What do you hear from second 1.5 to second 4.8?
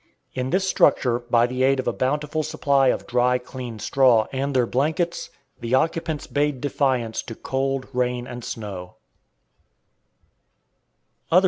aid of a bountiful supply of dry, clean straw, and their